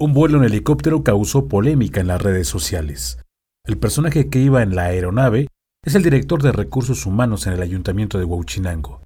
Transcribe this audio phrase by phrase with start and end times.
[0.00, 3.18] Un vuelo en helicóptero causó polémica en las redes sociales.
[3.64, 5.48] El personaje que iba en la aeronave
[5.84, 9.02] es el director de recursos humanos en el ayuntamiento de Huachinango.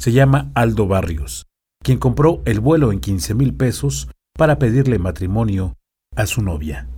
[0.00, 1.46] Se llama Aldo Barrios,
[1.80, 5.76] quien compró el vuelo en 15 mil pesos para pedirle matrimonio
[6.16, 6.88] a su novia.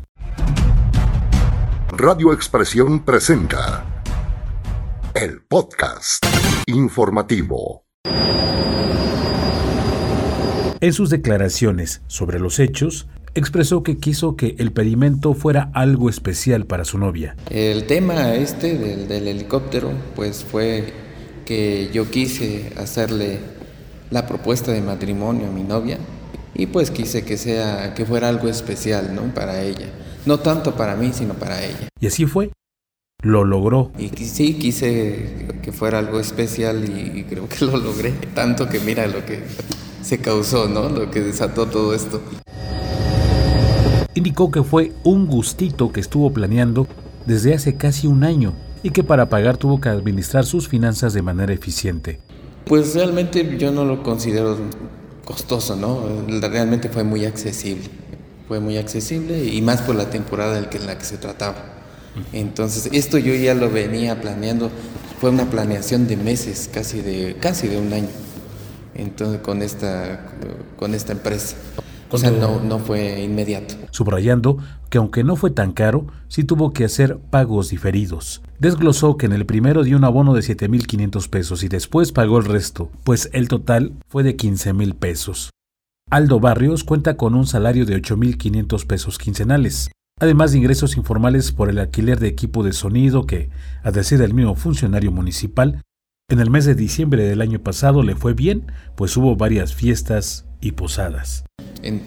[1.90, 4.02] Radio Expresión presenta
[5.12, 6.24] el podcast
[6.66, 7.84] informativo.
[10.80, 16.66] En sus declaraciones sobre los hechos, expresó que quiso que el pedimento fuera algo especial
[16.66, 17.36] para su novia.
[17.50, 20.92] El tema este del, helicóptero, pues fue
[21.44, 23.39] que yo quise hacerle
[24.11, 25.98] la propuesta de matrimonio a mi novia
[26.54, 29.34] y pues quise que sea que fuera algo especial, ¿no?
[29.34, 29.89] Para ella.
[30.25, 31.89] No tanto para mí, sino para ella.
[32.00, 32.50] Y así fue.
[33.22, 33.91] Lo logró.
[33.98, 38.12] Y sí, quise que fuera algo especial y creo que lo logré.
[38.34, 39.41] Tanto que mira lo que
[40.03, 40.89] se causó, ¿no?
[40.89, 42.20] Lo que desató todo esto
[44.14, 46.86] indicó que fue un gustito que estuvo planeando
[47.27, 51.23] desde hace casi un año y que para pagar tuvo que administrar sus finanzas de
[51.23, 52.21] manera eficiente.
[52.67, 54.56] Pues realmente yo no lo considero
[55.25, 56.06] costoso, ¿no?
[56.41, 57.84] Realmente fue muy accesible.
[58.47, 61.56] Fue muy accesible y más por la temporada en la que se trataba.
[62.33, 64.71] Entonces, esto yo ya lo venía planeando,
[65.21, 68.09] fue una planeación de meses, casi de casi de un año.
[68.95, 70.27] Entonces con esta
[70.78, 71.56] con esta empresa.
[72.15, 73.75] O sea, no, no fue inmediato.
[73.91, 78.41] Subrayando que aunque no fue tan caro, sí tuvo que hacer pagos diferidos.
[78.61, 82.45] Desglosó que en el primero dio un abono de 7.500 pesos y después pagó el
[82.45, 85.51] resto, pues el total fue de 15.000 pesos.
[86.09, 89.91] Aldo Barrios cuenta con un salario de 8.500 pesos quincenales,
[90.21, 93.51] además de ingresos informales por el alquiler de equipo de sonido que,
[93.83, 95.83] a decir del mismo funcionario municipal,
[96.31, 100.47] en el mes de diciembre del año pasado le fue bien, pues hubo varias fiestas
[100.65, 101.45] y posadas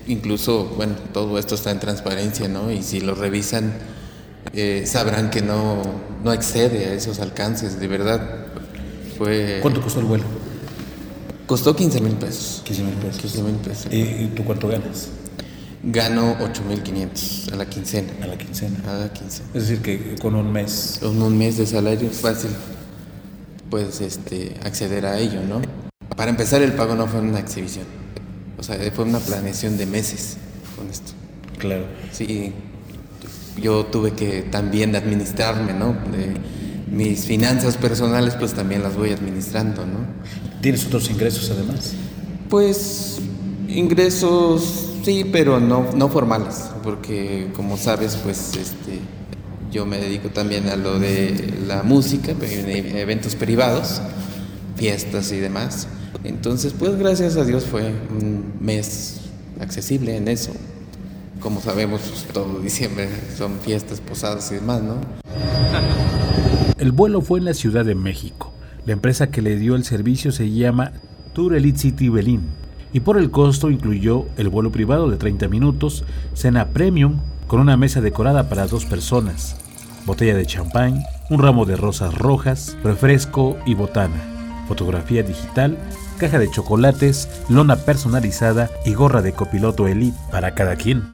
[0.08, 2.72] incluso, bueno, todo esto está en transparencia, ¿no?
[2.72, 3.74] Y si lo revisan,
[4.54, 5.82] eh, sabrán que no,
[6.24, 8.48] no excede a esos alcances, de verdad.
[9.18, 10.24] Fue, ¿Cuánto costó el vuelo?
[11.46, 12.62] Costó 15 mil pesos.
[12.66, 13.22] 15 mil pesos.
[13.22, 13.88] 15 mil pesos.
[13.92, 15.10] ¿Y tú cuánto ganas?
[15.84, 18.12] Gano 8 mil 500 a la quincena.
[18.22, 18.80] A la quincena.
[18.88, 19.50] A la quincena.
[19.54, 20.98] Es decir, que con un mes.
[21.02, 22.50] Con un mes de salario fácil,
[23.70, 25.62] puedes este, acceder a ello, ¿no?
[26.16, 28.07] Para empezar, el pago no fue una exhibición
[28.58, 30.38] o sea, fue una planeación de meses
[30.76, 31.14] con esto.
[31.58, 31.86] Claro.
[32.12, 32.54] Sí,
[33.62, 35.94] yo tuve que también administrarme, ¿no?
[36.12, 36.36] De
[36.92, 40.00] mis finanzas personales, pues también las voy administrando, ¿no?
[40.62, 41.94] ¿Tienes otros ingresos además?
[42.50, 43.20] Pues
[43.68, 49.00] ingresos sí, pero no, no formales, porque como sabes, pues este,
[49.72, 54.02] yo me dedico también a lo de la música, eventos privados,
[54.76, 55.88] fiestas y demás.
[56.24, 59.22] Entonces, pues gracias a Dios fue un mes
[59.60, 60.52] accesible en eso.
[61.40, 64.96] Como sabemos, pues, todo diciembre son fiestas, posadas y demás, ¿no?
[66.78, 68.54] El vuelo fue en la Ciudad de México.
[68.86, 70.94] La empresa que le dio el servicio se llama
[71.34, 72.42] Tour Elite City Berlin
[72.94, 77.76] y por el costo incluyó el vuelo privado de 30 minutos, cena premium con una
[77.76, 79.58] mesa decorada para dos personas,
[80.06, 84.37] botella de champán, un ramo de rosas rojas, refresco y botana
[84.68, 85.78] fotografía digital,
[86.18, 91.12] caja de chocolates, lona personalizada y gorra de copiloto Elite para cada quien.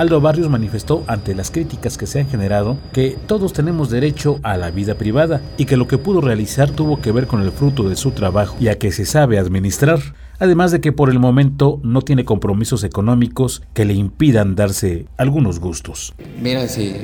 [0.00, 4.56] Aldo Barrios manifestó ante las críticas que se han generado que todos tenemos derecho a
[4.56, 7.86] la vida privada y que lo que pudo realizar tuvo que ver con el fruto
[7.86, 9.98] de su trabajo y a que se sabe administrar,
[10.38, 15.60] además de que por el momento no tiene compromisos económicos que le impidan darse algunos
[15.60, 16.14] gustos.
[16.40, 16.96] Mira, si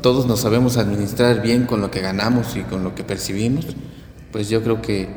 [0.00, 3.66] todos nos sabemos administrar bien con lo que ganamos y con lo que percibimos,
[4.32, 5.08] pues yo creo que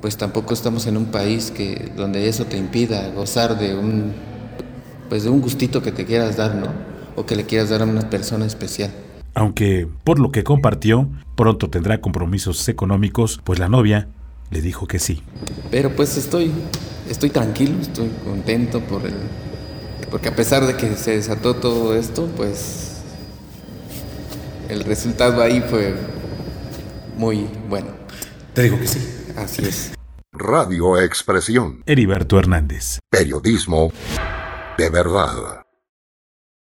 [0.00, 4.12] pues tampoco estamos en un país que donde eso te impida gozar de un
[5.08, 6.68] pues de un gustito que te quieras dar, ¿no?
[7.16, 8.90] O que le quieras dar a una persona especial.
[9.34, 14.08] Aunque por lo que compartió, pronto tendrá compromisos económicos, pues la novia
[14.50, 15.22] le dijo que sí.
[15.70, 16.50] Pero pues estoy
[17.08, 19.14] estoy tranquilo, estoy contento por el
[20.10, 22.95] porque a pesar de que se desató todo esto, pues
[24.68, 25.94] el resultado ahí fue
[27.16, 27.88] muy bueno.
[28.54, 29.00] Te digo que sí.
[29.36, 29.92] Así es.
[30.32, 31.82] Radio Expresión.
[31.86, 32.98] Heriberto Hernández.
[33.10, 33.92] Periodismo
[34.78, 35.65] de verdad.